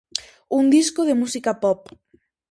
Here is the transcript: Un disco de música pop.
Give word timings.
Un 0.59 0.65
disco 0.77 1.01
de 1.09 1.15
música 1.21 1.51
pop. 1.65 1.81